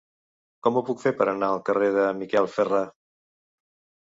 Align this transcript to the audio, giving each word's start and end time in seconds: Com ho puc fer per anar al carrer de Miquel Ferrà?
Com 0.67 0.79
ho 0.79 0.81
puc 0.87 1.03
fer 1.03 1.11
per 1.19 1.27
anar 1.33 1.49
al 1.57 1.61
carrer 1.67 1.91
de 1.99 2.07
Miquel 2.23 2.49
Ferrà? 2.55 2.81